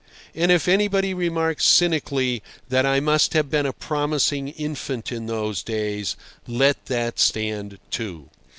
And 0.33 0.51
if 0.51 0.67
anybody 0.67 1.13
remarks 1.13 1.63
cynically 1.63 2.41
that 2.69 2.87
I 2.87 2.99
must 2.99 3.33
have 3.33 3.51
been 3.51 3.67
a 3.67 3.71
promising 3.71 4.47
infant 4.47 5.11
in 5.11 5.27
those 5.27 5.61
days, 5.61 6.15
let 6.47 6.85
that 6.87 7.19
stand, 7.19 7.77
too. 7.91 8.31